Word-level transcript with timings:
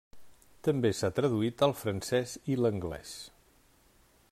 També 0.67 0.89
s'ha 0.99 1.11
traduït 1.19 1.61
al 1.67 1.75
francès 1.81 2.35
i 2.55 2.59
l'anglès. 2.63 3.15